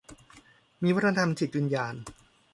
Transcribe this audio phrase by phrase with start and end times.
[0.83, 1.95] มีวัฒนธรรมจิตวิญญาณ